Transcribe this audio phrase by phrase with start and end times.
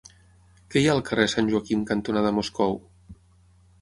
[0.75, 2.77] Què hi ha al carrer Sant Joaquim cantonada Moscou?